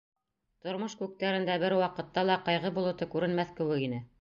[0.67, 4.05] Тормош күктәрендә бер ваҡытта ла ҡайғы болото күренмәҫ кеүек ине.